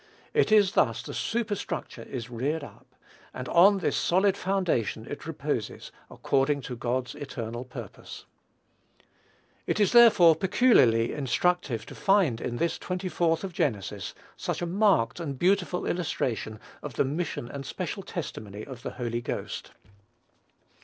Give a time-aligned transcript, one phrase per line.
[0.33, 2.95] It is thus the superstructure is reared up;
[3.35, 8.25] and on this solid foundation it reposes, according to God's eternal purpose.
[9.67, 15.19] It is therefore peculiarly instructive to find in this 24th of Genesis such a marked
[15.19, 19.69] and beautiful illustration of the mission and special testimony of the Holy Ghost.